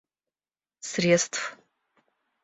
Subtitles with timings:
[0.91, 1.39] средств